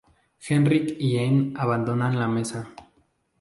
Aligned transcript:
Henrik 0.49 0.95
y 0.99 1.19
Anne 1.19 1.53
abandonan 1.55 2.17
la 2.17 2.27
mesa. 2.27 2.73